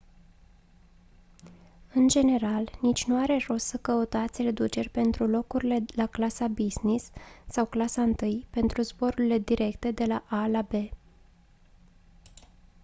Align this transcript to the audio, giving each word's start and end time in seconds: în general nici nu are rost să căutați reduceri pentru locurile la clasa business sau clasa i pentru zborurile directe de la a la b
în 1.93 2.07
general 2.07 2.71
nici 2.81 3.03
nu 3.03 3.21
are 3.21 3.43
rost 3.47 3.65
să 3.65 3.77
căutați 3.77 4.41
reduceri 4.41 4.89
pentru 4.89 5.25
locurile 5.27 5.85
la 5.95 6.07
clasa 6.07 6.47
business 6.47 7.11
sau 7.47 7.65
clasa 7.65 8.01
i 8.21 8.45
pentru 8.49 8.81
zborurile 8.81 9.37
directe 9.39 9.91
de 9.91 10.05
la 10.05 10.23
a 10.27 10.47
la 10.47 10.61
b 10.61 10.71